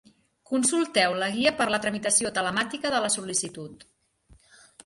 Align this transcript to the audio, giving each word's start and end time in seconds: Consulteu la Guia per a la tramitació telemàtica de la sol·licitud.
Consulteu 0.51 1.17
la 1.23 1.27
Guia 1.35 1.51
per 1.59 1.67
a 1.69 1.75
la 1.75 1.81
tramitació 1.85 2.31
telemàtica 2.39 2.93
de 2.97 3.03
la 3.05 3.15
sol·licitud. 3.19 3.87